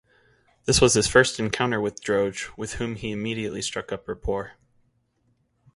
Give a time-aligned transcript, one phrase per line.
[0.65, 4.53] This was his first encounter with Droege, with whom he immediately struck up rapport.